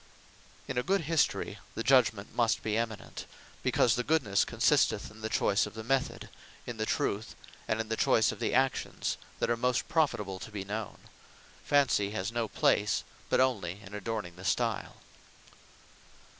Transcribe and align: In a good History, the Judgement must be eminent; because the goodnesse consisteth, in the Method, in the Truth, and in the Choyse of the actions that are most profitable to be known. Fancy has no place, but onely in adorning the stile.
In 0.67 0.79
a 0.79 0.81
good 0.81 1.01
History, 1.01 1.59
the 1.75 1.83
Judgement 1.83 2.33
must 2.33 2.63
be 2.63 2.75
eminent; 2.75 3.27
because 3.61 3.93
the 3.95 4.03
goodnesse 4.03 4.43
consisteth, 4.45 5.11
in 5.11 5.21
the 5.21 5.83
Method, 5.85 6.27
in 6.65 6.77
the 6.77 6.87
Truth, 6.87 7.35
and 7.67 7.79
in 7.79 7.87
the 7.87 7.95
Choyse 7.95 8.31
of 8.31 8.39
the 8.39 8.51
actions 8.51 9.17
that 9.37 9.51
are 9.51 9.55
most 9.55 9.87
profitable 9.87 10.39
to 10.39 10.49
be 10.49 10.65
known. 10.65 10.97
Fancy 11.63 12.09
has 12.09 12.31
no 12.31 12.47
place, 12.47 13.03
but 13.29 13.39
onely 13.39 13.79
in 13.85 13.93
adorning 13.93 14.37
the 14.37 14.43
stile. 14.43 14.95